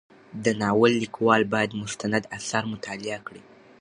[0.43, 3.41] د ناول لیکوال باید مستند اثار مطالعه کړي.